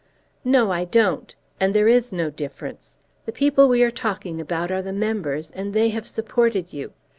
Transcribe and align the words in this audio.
"No, 0.43 0.71
I 0.71 0.85
don't. 0.85 1.35
And 1.59 1.75
there 1.75 1.87
is 1.87 2.11
no 2.11 2.31
difference. 2.31 2.97
The 3.27 3.31
people 3.31 3.69
we 3.69 3.83
are 3.83 3.91
talking 3.91 4.41
about 4.41 4.71
are 4.71 4.81
the 4.81 4.91
members, 4.93 5.51
and 5.51 5.75
they 5.75 5.89
have 5.89 6.07
supported 6.07 6.73
you. 6.73 6.93